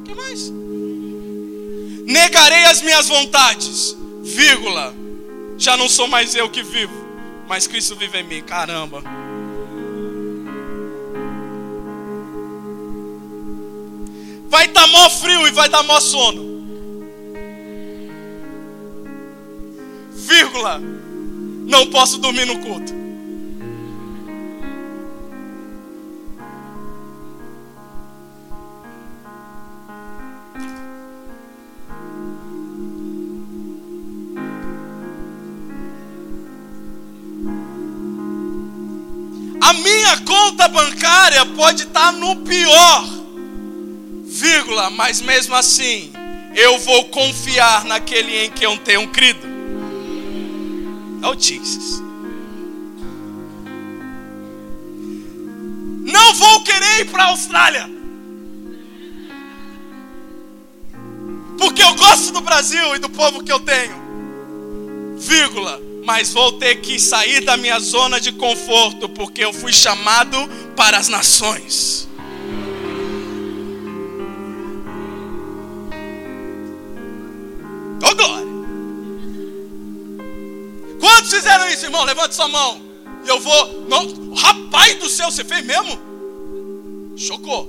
[0.00, 0.50] O que mais?
[2.04, 4.92] Negarei as minhas vontades, vírgula.
[5.56, 6.92] Já não sou mais eu que vivo,
[7.48, 8.42] mas Cristo vive em mim.
[8.42, 9.02] Caramba.
[14.52, 16.42] Vai estar tá mó frio e vai dar mó sono.
[20.12, 20.78] Vírgula.
[21.66, 22.92] Não posso dormir no culto.
[39.62, 43.21] A minha conta bancária pode estar tá no pior
[44.32, 46.10] vírgula, mas mesmo assim,
[46.54, 49.46] eu vou confiar naquele em que eu tenho crido.
[51.22, 52.02] Oh, Jesus.
[56.04, 57.90] Não vou querer ir para a Austrália.
[61.58, 64.02] Porque eu gosto do Brasil e do povo que eu tenho.
[65.18, 70.36] vírgula, mas vou ter que sair da minha zona de conforto, porque eu fui chamado
[70.74, 72.08] para as nações.
[81.82, 82.04] Isso, irmão?
[82.04, 82.80] Levante sua mão.
[83.24, 83.88] E eu vou.
[83.88, 85.98] Não, rapaz do céu, você fez mesmo?
[87.16, 87.68] Chocou.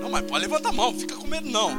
[0.00, 1.72] Não, mas pode levantar a mão, fica com medo não.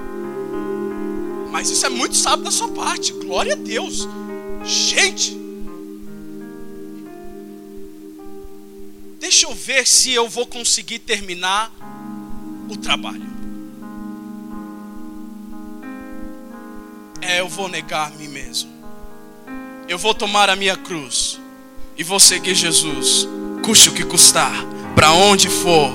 [1.52, 3.12] Mas isso é muito sábio da sua parte.
[3.14, 4.08] Glória a Deus.
[4.64, 5.38] Gente.
[9.20, 11.72] Deixa eu ver se eu vou conseguir terminar
[12.70, 13.35] o trabalho.
[17.28, 18.70] É, eu vou negar a mim mesmo.
[19.88, 21.40] Eu vou tomar a minha cruz
[21.98, 23.28] e vou seguir Jesus,
[23.64, 24.54] custe o que custar,
[24.94, 25.92] para onde for,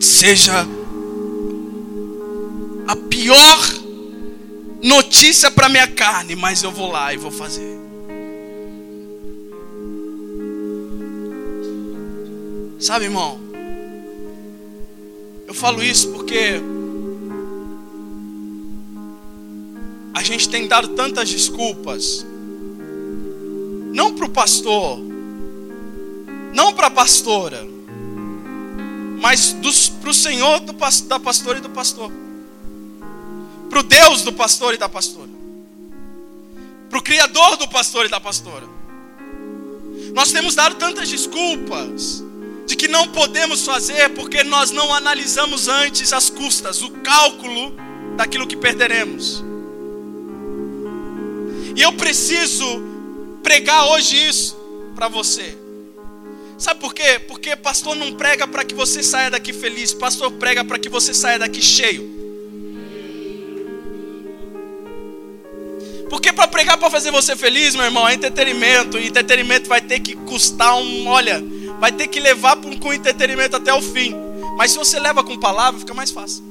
[0.00, 0.66] seja
[2.86, 3.58] a pior
[4.82, 7.76] notícia para minha carne, mas eu vou lá e vou fazer.
[12.78, 13.40] Sabe, irmão?
[15.46, 16.60] Eu falo isso porque
[20.18, 22.26] a gente tem dado tantas desculpas,
[23.92, 24.98] não para o pastor,
[26.52, 27.64] não para a pastora,
[29.20, 29.54] mas
[30.00, 30.72] para o Senhor do,
[31.06, 32.10] da pastora e do pastor,
[33.70, 35.30] para o Deus do pastor e da pastora,
[36.90, 38.66] para o Criador do pastor e da pastora.
[40.14, 42.24] Nós temos dado tantas desculpas
[42.66, 47.72] de que não podemos fazer porque nós não analisamos antes as custas, o cálculo
[48.16, 49.46] daquilo que perderemos.
[51.78, 52.82] E eu preciso
[53.40, 54.56] pregar hoje isso
[54.96, 55.56] para você.
[56.58, 57.20] Sabe por quê?
[57.20, 61.14] Porque pastor não prega para que você saia daqui feliz, pastor prega para que você
[61.14, 62.02] saia daqui cheio.
[66.10, 70.00] Porque para pregar para fazer você feliz, meu irmão, é entretenimento, e entretenimento vai ter
[70.00, 71.40] que custar um, olha,
[71.78, 74.16] vai ter que levar com entretenimento até o fim.
[74.56, 76.47] Mas se você leva com palavra, fica mais fácil.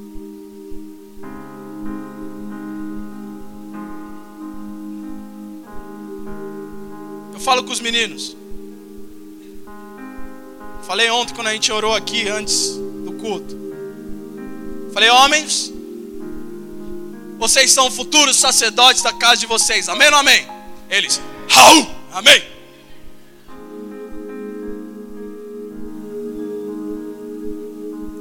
[7.48, 8.36] Falo com os meninos.
[10.86, 12.72] Falei ontem quando a gente orou aqui antes
[13.06, 13.56] do culto.
[14.94, 15.72] Falei, homens,
[17.40, 19.88] vocês são futuros sacerdotes da casa de vocês.
[19.88, 20.46] Amém ou amém?
[20.90, 22.44] Eles, Raul, amém.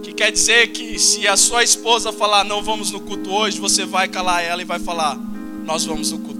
[0.04, 3.84] Que quer dizer que se a sua esposa falar não vamos no culto hoje, você
[3.84, 5.18] vai calar ela e vai falar
[5.64, 6.35] nós vamos no culto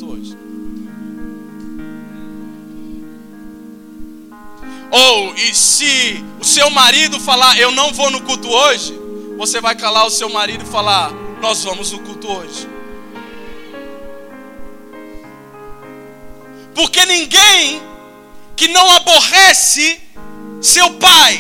[4.91, 8.99] Ou e se o seu marido falar, eu não vou no culto hoje,
[9.37, 12.69] você vai calar o seu marido e falar, nós vamos no culto hoje.
[16.75, 17.83] Porque ninguém
[18.55, 20.01] que não aborrece
[20.61, 21.39] seu pai,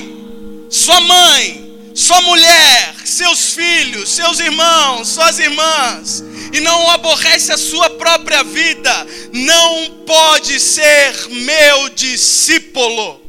[0.71, 7.89] sua mãe, sua mulher, seus filhos, seus irmãos, suas irmãs, e não aborrece a sua
[7.91, 13.26] própria vida, não pode ser meu discípulo.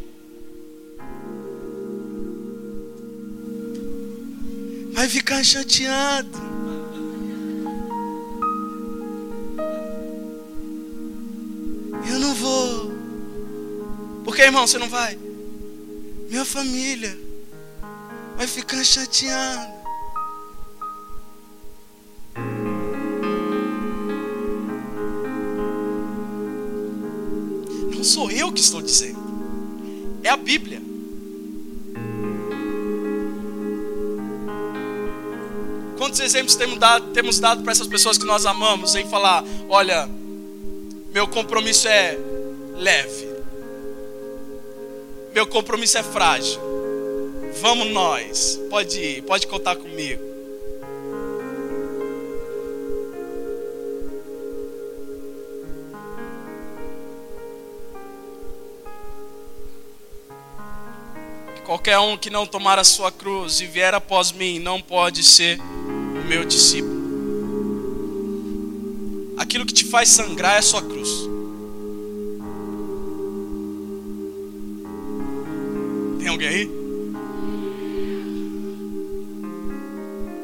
[4.97, 6.27] Vai ficar chateado.
[12.09, 12.91] Eu não vou.
[14.23, 15.15] Por que, irmão, você não vai?
[16.27, 17.15] Minha família
[18.37, 19.71] vai ficar chateada.
[27.95, 29.19] Não sou eu que estou dizendo,
[30.23, 30.86] é a Bíblia.
[35.97, 40.07] Quantos exemplos temos dado, temos dado para essas pessoas que nós amamos em falar: olha,
[41.11, 42.17] meu compromisso é
[42.75, 43.27] leve,
[45.33, 46.61] meu compromisso é frágil.
[47.59, 50.27] Vamos nós, pode ir, pode contar comigo.
[61.65, 65.59] Qualquer um que não tomar a sua cruz e vier após mim não pode ser
[66.27, 66.97] meu discípulo.
[69.37, 71.09] Aquilo que te faz sangrar é a sua cruz.
[76.19, 76.71] Tem alguém aí?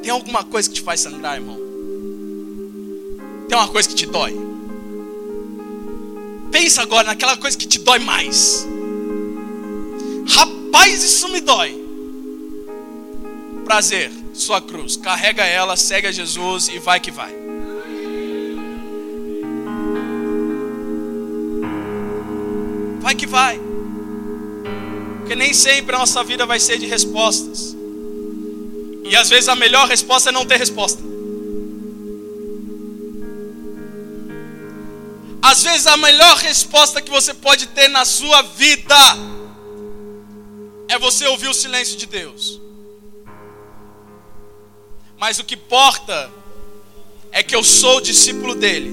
[0.02, 1.60] Tem alguma coisa que te faz sangrar, irmão?
[3.50, 4.34] Tem uma coisa que te dói?
[6.50, 8.66] Pensa agora naquela coisa que te dói mais.
[10.28, 11.78] Rapaz, isso me dói.
[13.66, 17.34] Prazer sua cruz, carrega ela, segue a Jesus e vai que vai.
[23.00, 23.60] Vai que vai.
[25.20, 27.76] Porque nem sempre a nossa vida vai ser de respostas.
[29.04, 31.02] E às vezes a melhor resposta é não ter resposta.
[35.42, 38.96] Às vezes a melhor resposta que você pode ter na sua vida
[40.88, 42.62] é você ouvir o silêncio de Deus.
[45.26, 46.30] Mas o que importa
[47.32, 48.92] é que eu sou discípulo dele.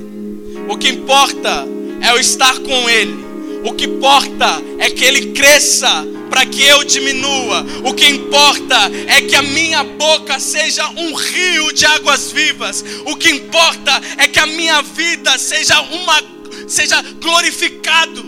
[0.69, 1.67] O que importa
[2.01, 3.17] é eu estar com ele.
[3.65, 5.91] O que importa é que ele cresça
[6.31, 7.67] para que eu diminua.
[7.85, 8.77] O que importa
[9.09, 12.85] é que a minha boca seja um rio de águas vivas.
[13.07, 16.23] O que importa é que a minha vida seja uma
[16.69, 18.23] seja glorificado.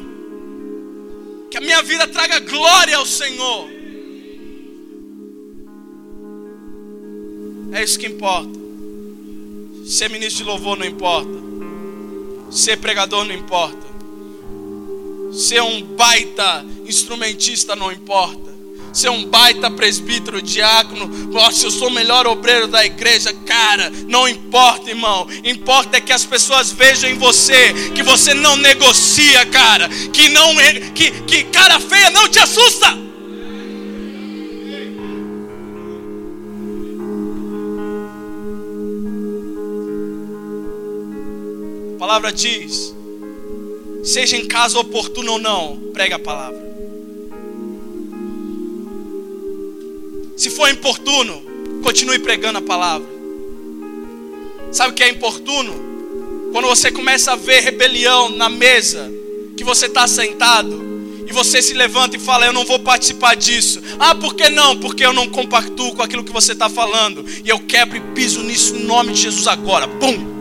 [1.49, 3.72] Que a minha vida traga glória ao Senhor.
[7.73, 8.51] É isso que importa.
[9.87, 11.31] Ser ministro de louvor não importa.
[12.51, 13.87] Ser pregador não importa.
[15.33, 18.53] Ser um baita instrumentista não importa
[18.93, 24.29] ser um baita presbítero, diácono, nossa, eu sou o melhor obreiro da igreja, cara, não
[24.29, 25.27] importa, irmão.
[25.45, 30.53] Importa é que as pessoas vejam em você que você não negocia, cara, que não
[30.95, 33.12] que, que cara feia não te assusta.
[42.13, 42.95] Palavra diz:
[44.05, 46.61] seja em caso oportuno ou não, prega a palavra.
[50.37, 51.43] Se for importuno,
[51.83, 53.09] continue pregando a palavra.
[54.73, 55.73] Sabe o que é importuno?
[56.53, 59.11] Quando você começa a ver rebelião na mesa,
[59.57, 60.83] que você está sentado,
[61.27, 63.81] e você se levanta e fala: Eu não vou participar disso.
[63.99, 64.77] Ah, por que não?
[64.77, 67.25] Porque eu não compactuo com aquilo que você está falando.
[67.43, 69.89] E eu quebro e piso nisso em nome de Jesus agora.
[69.89, 70.32] Pum!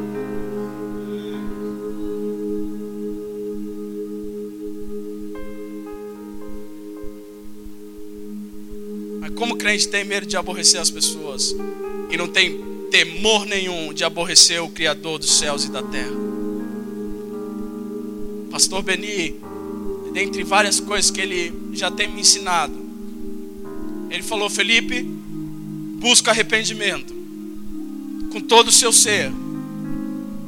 [9.41, 11.55] Como crente tem medo de aborrecer as pessoas
[12.11, 12.61] e não tem
[12.91, 16.13] temor nenhum de aborrecer o Criador dos céus e da terra.
[18.51, 19.35] Pastor Beni,
[20.13, 22.85] dentre várias coisas que ele já tem me ensinado,
[24.11, 25.01] ele falou: Felipe,
[25.99, 27.11] busca arrependimento
[28.31, 29.31] com todo o seu ser,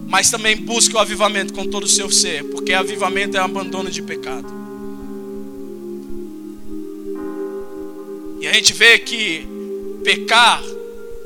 [0.07, 4.03] mas também busque o avivamento com todo o seu ser, porque avivamento é abandono de
[4.03, 4.62] pecado.
[8.43, 9.47] E a gente vê que
[10.03, 10.61] pecar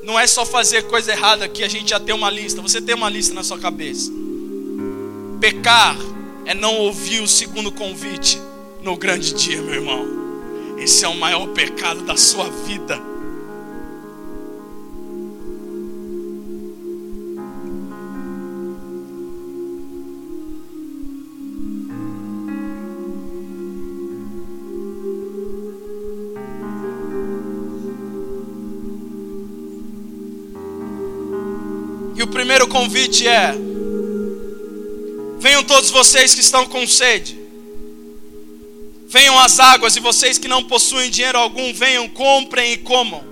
[0.03, 2.61] não é só fazer coisa errada que a gente já tem uma lista.
[2.61, 4.11] Você tem uma lista na sua cabeça.
[5.41, 5.97] Pecar
[6.45, 8.39] é não ouvir o segundo convite
[8.83, 10.05] no grande dia, meu irmão.
[10.77, 13.01] Esse é o maior pecado da sua vida.
[32.67, 33.53] Primeiro convite é:
[35.39, 37.37] venham todos vocês que estão com sede,
[39.07, 43.23] venham às águas, e vocês que não possuem dinheiro algum, venham, comprem e comam.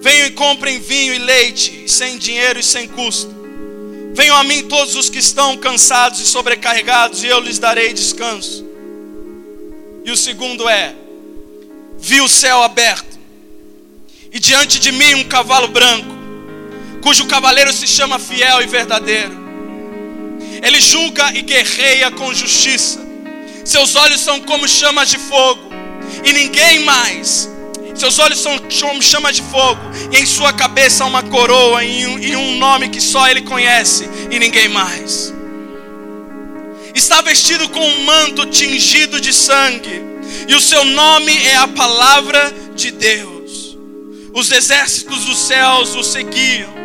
[0.00, 3.34] Venham e comprem vinho e leite, sem dinheiro e sem custo.
[4.14, 8.64] Venham a mim todos os que estão cansados e sobrecarregados, e eu lhes darei descanso.
[10.04, 10.94] E o segundo é:
[11.98, 13.18] vi o céu aberto,
[14.30, 16.15] e diante de mim um cavalo branco
[17.06, 19.30] cujo cavaleiro se chama fiel e verdadeiro.
[20.60, 22.98] Ele julga e guerreia com justiça.
[23.64, 25.70] Seus olhos são como chamas de fogo,
[26.24, 27.48] e ninguém mais.
[27.94, 29.80] Seus olhos são como chamas de fogo,
[30.10, 34.10] e em sua cabeça uma coroa e um, e um nome que só ele conhece,
[34.28, 35.32] e ninguém mais.
[36.92, 40.02] Está vestido com um manto tingido de sangue,
[40.48, 43.78] e o seu nome é a palavra de Deus.
[44.34, 46.75] Os exércitos dos céus o seguiam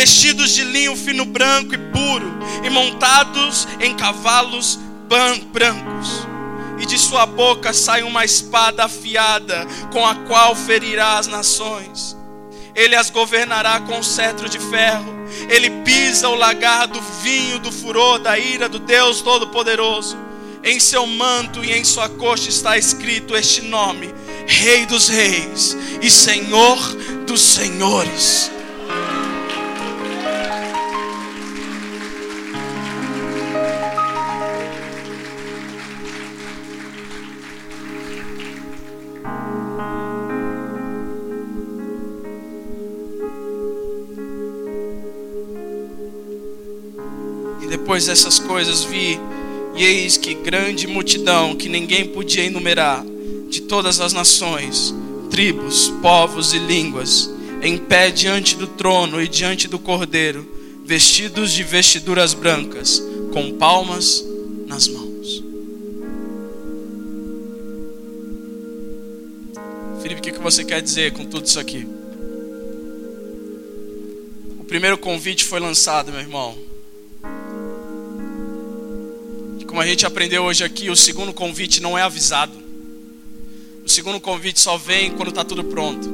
[0.00, 2.32] vestidos de linho fino branco e puro,
[2.64, 6.26] e montados em cavalos brancos.
[6.78, 12.16] E de sua boca sai uma espada afiada, com a qual ferirá as nações.
[12.74, 15.20] Ele as governará com cetro de ferro.
[15.50, 20.16] Ele pisa o lagar do vinho do furor da ira do Deus Todo-Poderoso.
[20.64, 24.14] Em seu manto e em sua coxa está escrito este nome:
[24.46, 26.78] Rei dos Reis e Senhor
[27.26, 28.50] dos Senhores.
[47.90, 49.18] Depois dessas coisas vi,
[49.74, 53.04] E eis que grande multidão que ninguém podia enumerar,
[53.48, 54.94] de todas as nações,
[55.28, 57.28] tribos, povos e línguas,
[57.60, 60.46] em pé diante do trono e diante do cordeiro,
[60.84, 64.24] vestidos de vestiduras brancas, com palmas
[64.68, 65.42] nas mãos.
[70.00, 71.84] Felipe, o que você quer dizer com tudo isso aqui?
[74.60, 76.69] O primeiro convite foi lançado, meu irmão.
[79.70, 82.52] Como a gente aprendeu hoje aqui, o segundo convite não é avisado.
[83.86, 86.10] O segundo convite só vem quando está tudo pronto.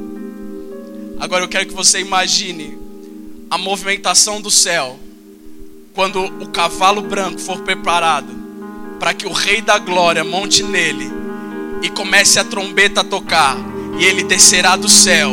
[1.19, 2.77] Agora eu quero que você imagine
[3.49, 4.99] a movimentação do céu
[5.95, 8.31] quando o cavalo branco for preparado
[8.99, 11.11] para que o Rei da Glória monte nele
[11.81, 13.57] e comece a trombeta a tocar
[13.99, 15.31] e ele descerá do céu.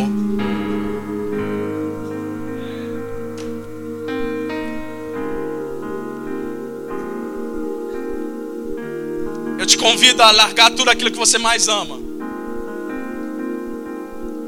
[9.64, 11.94] Eu te convido a largar tudo aquilo que você mais ama.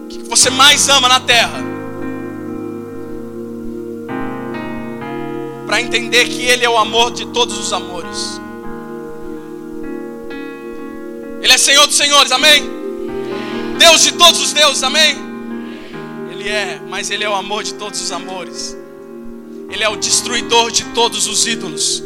[0.04, 1.58] O que você mais ama na terra.
[5.66, 8.38] Para entender que Ele é o amor de todos os amores.
[11.40, 12.62] Ele é Senhor dos Senhores, amém?
[13.78, 15.16] Deus de todos os deuses, amém?
[16.30, 18.76] Ele é, mas Ele é o amor de todos os amores.
[19.70, 22.02] Ele é o destruidor de todos os ídolos.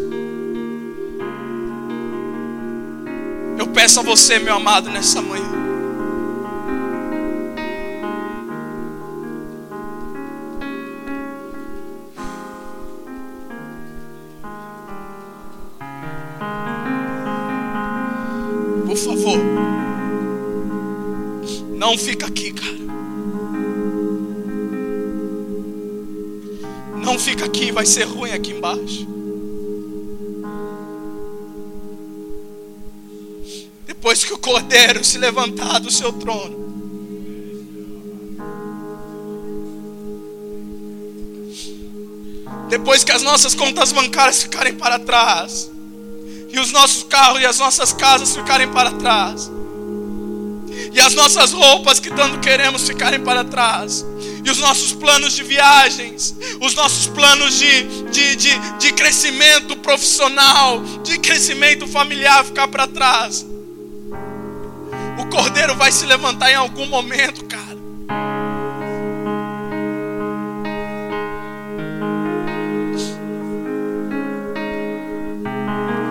[3.61, 5.45] Eu peço a você, meu amado, nessa manhã.
[18.87, 19.39] Por favor,
[21.77, 22.71] não fica aqui, cara.
[26.97, 29.20] Não fica aqui, vai ser ruim aqui embaixo.
[34.01, 36.57] Depois que o cordeiro se levantar do seu trono,
[42.71, 45.71] depois que as nossas contas bancárias ficarem para trás,
[46.49, 49.51] e os nossos carros e as nossas casas ficarem para trás,
[50.95, 54.03] e as nossas roupas que tanto queremos ficarem para trás,
[54.43, 60.83] e os nossos planos de viagens, os nossos planos de, de, de, de crescimento profissional,
[61.05, 63.50] de crescimento familiar ficar para trás.
[65.21, 67.77] O cordeiro vai se levantar em algum momento, cara.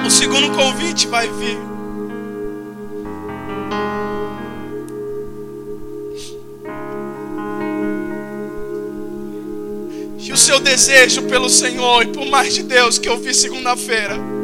[0.05, 1.57] O segundo convite vai vir.
[10.19, 14.38] E o seu desejo pelo Senhor e por mais de Deus que eu vi segunda-feira.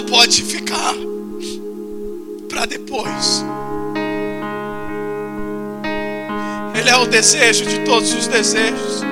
[0.00, 0.94] Não pode ficar
[2.48, 3.44] para depois.
[6.74, 9.02] Ele é o desejo de todos os desejos.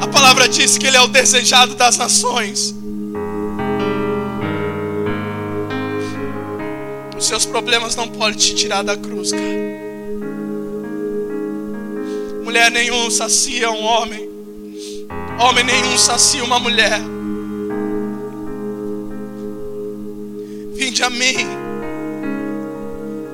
[0.00, 2.74] A palavra diz que Ele é o desejado das nações.
[7.14, 9.42] Os seus problemas não podem te tirar da cruz, cara.
[12.44, 14.26] Mulher nenhum sacia um homem.
[15.38, 17.11] Homem nenhum sacia uma mulher.
[20.84, 21.36] Vinde a mim,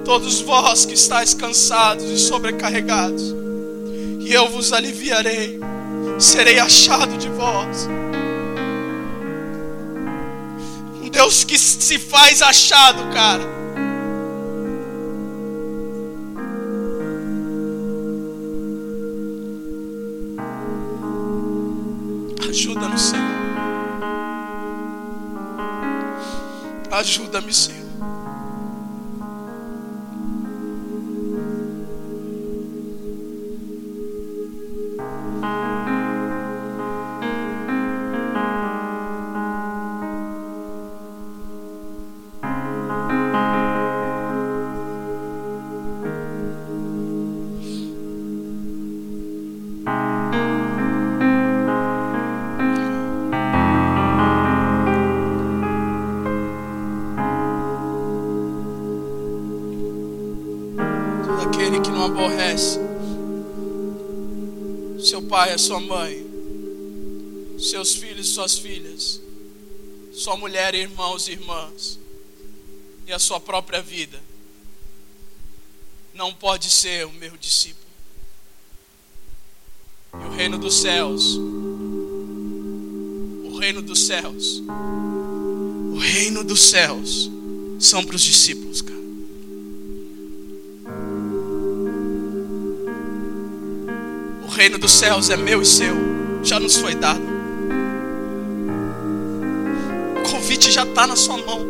[0.04, 3.34] todos vós que estáis cansados e sobrecarregados,
[4.20, 5.58] e eu vos aliviarei,
[6.18, 7.88] serei achado de vós.
[11.02, 13.44] Um Deus que se faz achado, cara.
[22.46, 23.37] Ajuda-nos, Senhor.
[26.98, 27.87] Ajuda-me, Senhor.
[65.48, 66.26] Pai, a sua mãe,
[67.58, 69.20] seus filhos e suas filhas,
[70.12, 71.98] sua mulher, irmãos e irmãs,
[73.06, 74.20] e a sua própria vida,
[76.12, 77.86] não pode ser o meu discípulo.
[80.14, 81.38] E o reino dos céus
[83.44, 84.62] o reino dos céus.
[85.92, 87.30] O reino dos céus
[87.80, 88.80] são para os discípulos,
[94.58, 95.94] reino dos céus é meu e seu,
[96.42, 97.22] já nos foi dado.
[100.18, 101.64] O convite já está na sua mão.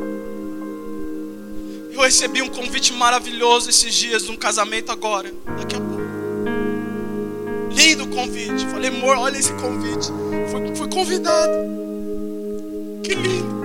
[1.93, 6.03] Eu recebi um convite maravilhoso esses dias de um casamento agora, daqui a pouco.
[7.74, 8.66] Lindo convite.
[8.68, 10.11] Falei, amor, olha esse convite.
[10.51, 11.53] Fui, fui convidado.
[13.05, 13.59] Que lindo.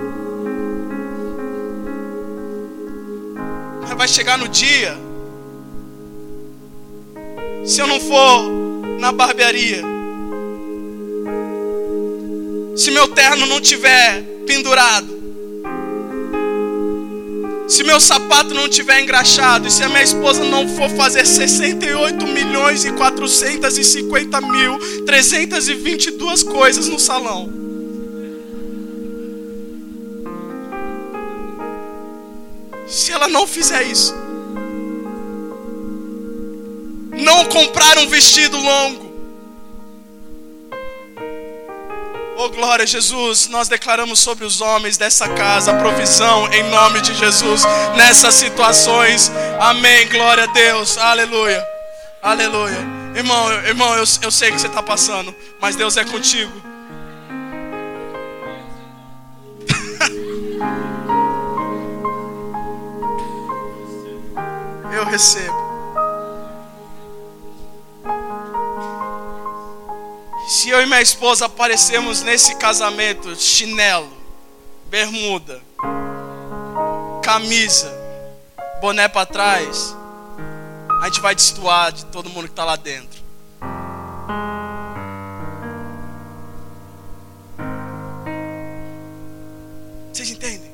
[3.80, 4.98] Mas vai chegar no dia.
[7.64, 8.63] Se eu não for
[8.98, 9.82] na barbearia.
[12.76, 15.22] Se meu terno não tiver pendurado.
[17.66, 22.26] Se meu sapato não tiver engraxado, e se a minha esposa não for fazer 68
[22.26, 27.64] milhões e 450 mil 322 coisas no salão.
[32.86, 34.14] Se ela não fizer isso,
[37.24, 39.04] não comprar um vestido longo,
[42.36, 47.14] Oh glória Jesus, nós declaramos sobre os homens dessa casa a provisão em nome de
[47.14, 47.62] Jesus
[47.96, 49.30] nessas situações.
[49.60, 50.08] Amém.
[50.08, 50.98] Glória a Deus.
[50.98, 51.64] Aleluia.
[52.20, 52.76] Aleluia.
[53.14, 56.50] Irmão, irmão, eu, eu sei que você está passando, mas Deus é contigo.
[64.92, 65.53] eu recebo.
[70.46, 74.12] Se eu e minha esposa aparecemos nesse casamento, chinelo,
[74.90, 75.62] bermuda,
[77.22, 77.90] camisa,
[78.78, 79.96] boné para trás,
[81.00, 83.24] a gente vai destoar de todo mundo que está lá dentro.
[90.12, 90.70] Vocês entendem?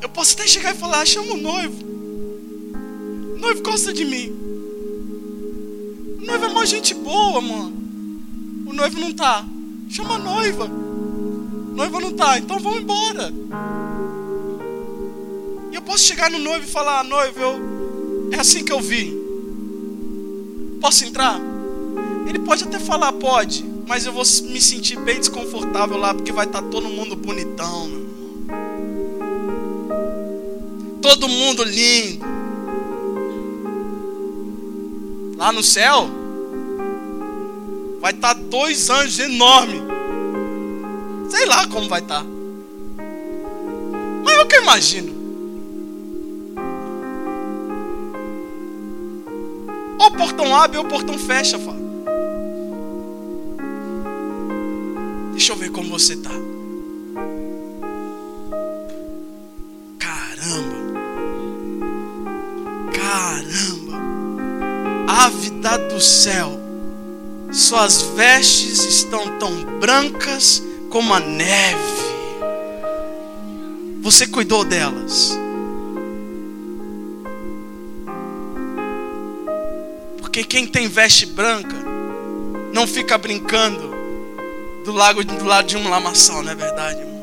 [0.00, 1.91] Eu posso até chegar e falar, chama o noivo.
[3.42, 4.32] Noivo gosta de mim.
[6.20, 7.72] O noivo é uma gente boa, mano.
[8.64, 9.44] O noivo não tá.
[9.90, 10.70] Chama a noiva.
[11.74, 13.34] Noivo não tá, então vamos embora.
[15.72, 18.30] E eu posso chegar no noivo e falar, noivo, eu...
[18.30, 19.12] é assim que eu vi.
[20.80, 21.40] Posso entrar?
[22.28, 26.46] Ele pode até falar, pode, mas eu vou me sentir bem desconfortável lá, porque vai
[26.46, 28.12] estar tá todo mundo bonitão, meu irmão.
[31.02, 32.31] Todo mundo lindo.
[35.42, 36.08] Lá no céu,
[38.00, 39.82] vai estar tá dois anjos enormes.
[41.30, 42.22] Sei lá como vai estar.
[42.22, 42.26] Tá.
[44.22, 45.12] Mas é o que eu imagino.
[49.98, 51.80] Ou o portão abre ou o portão fecha, fala.
[55.32, 56.30] Deixa eu ver como você tá.
[65.62, 66.58] Do céu,
[67.52, 72.02] suas vestes estão tão brancas como a neve.
[74.00, 75.38] Você cuidou delas.
[80.18, 81.76] Porque quem tem veste branca
[82.72, 83.92] não fica brincando
[84.84, 87.00] do lago do lado de um lamaçal, não é verdade?
[87.00, 87.22] Irmão?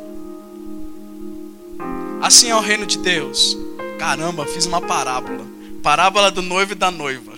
[2.22, 3.58] Assim é o reino de Deus.
[3.98, 5.46] Caramba, fiz uma parábola.
[5.84, 7.29] Parábola do noivo e da noiva.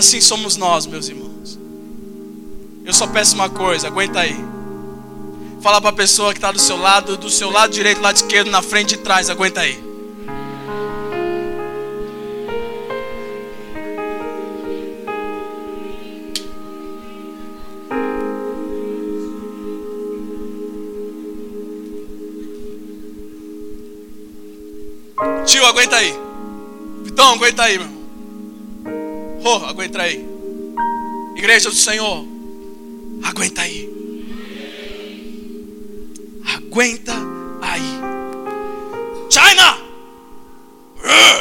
[0.00, 1.58] Assim somos nós, meus irmãos.
[2.86, 4.34] Eu só peço uma coisa, aguenta aí.
[5.60, 8.50] Fala para a pessoa que está do seu lado, do seu lado direito, lado esquerdo,
[8.50, 9.78] na frente e trás, aguenta aí.
[25.44, 26.18] Tio, aguenta aí.
[27.04, 27.89] Vitão, aguenta aí, meu.
[29.42, 30.26] Oh, aguenta aí.
[31.34, 32.26] Igreja do Senhor,
[33.24, 33.88] aguenta aí.
[36.56, 37.14] Aguenta
[37.62, 38.00] aí.
[39.30, 39.78] China!
[40.98, 41.40] Uh.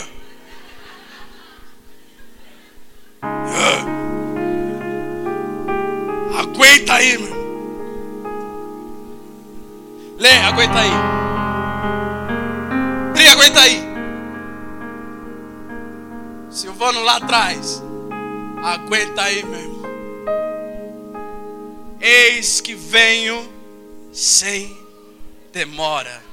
[3.24, 3.84] Uh.
[6.39, 7.39] Aguenta aí, meu.
[10.18, 10.91] Lê, aguenta aí.
[13.14, 13.84] Tri, aguenta aí.
[16.50, 17.89] Silvano lá atrás.
[18.64, 19.80] Aguenta aí, meu irmão.
[22.01, 23.47] Eis que venho
[24.12, 24.78] sem
[25.51, 26.28] demora.